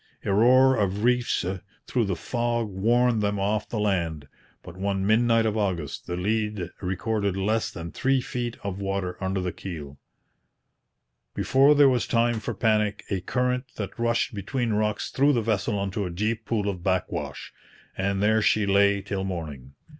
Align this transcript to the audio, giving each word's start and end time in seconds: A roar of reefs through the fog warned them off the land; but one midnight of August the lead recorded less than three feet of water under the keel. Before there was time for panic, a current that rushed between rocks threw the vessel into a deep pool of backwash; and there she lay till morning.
A 0.25 0.33
roar 0.33 0.75
of 0.77 1.03
reefs 1.03 1.45
through 1.85 2.05
the 2.05 2.15
fog 2.15 2.69
warned 2.69 3.21
them 3.21 3.39
off 3.39 3.69
the 3.69 3.77
land; 3.79 4.27
but 4.63 4.75
one 4.75 5.05
midnight 5.05 5.45
of 5.45 5.55
August 5.55 6.07
the 6.07 6.17
lead 6.17 6.71
recorded 6.81 7.37
less 7.37 7.69
than 7.69 7.91
three 7.91 8.19
feet 8.19 8.57
of 8.63 8.79
water 8.81 9.15
under 9.23 9.39
the 9.41 9.51
keel. 9.51 9.99
Before 11.35 11.75
there 11.75 11.87
was 11.87 12.07
time 12.07 12.39
for 12.39 12.55
panic, 12.55 13.03
a 13.11 13.21
current 13.21 13.65
that 13.75 13.99
rushed 13.99 14.33
between 14.33 14.73
rocks 14.73 15.11
threw 15.11 15.33
the 15.33 15.41
vessel 15.43 15.83
into 15.83 16.07
a 16.07 16.09
deep 16.09 16.45
pool 16.45 16.67
of 16.67 16.81
backwash; 16.83 17.53
and 17.95 18.23
there 18.23 18.41
she 18.41 18.65
lay 18.65 19.03
till 19.03 19.23
morning. 19.23 19.75